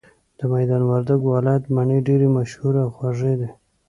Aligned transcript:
د 0.37 0.39
ميدان 0.53 0.81
وردګو 0.89 1.27
ولايت 1.35 1.63
مڼي 1.75 1.99
ډيري 2.07 2.29
مشهوره 2.37 2.79
او 2.83 2.89
خوږې 2.95 3.33
دي 3.39 3.49